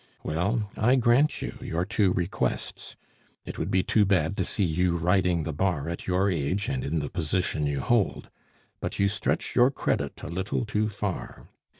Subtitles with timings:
[0.23, 2.95] Well, I grant you your two requests;
[3.45, 6.83] it would be too bad to see you riding the bar at your age and
[6.83, 8.31] in the position you hold.
[8.79, 11.49] But you stretch your credit a little too far.